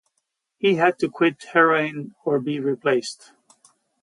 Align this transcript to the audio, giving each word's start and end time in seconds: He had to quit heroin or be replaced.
He 0.57 0.77
had 0.77 0.97
to 0.97 1.09
quit 1.09 1.43
heroin 1.53 2.15
or 2.25 2.39
be 2.39 2.59
replaced. 2.59 3.33